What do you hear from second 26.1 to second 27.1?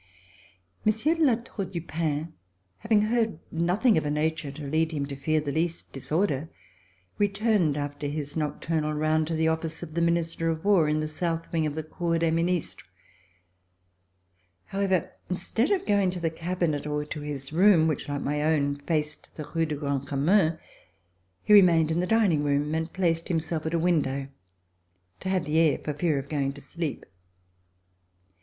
of going to sleep.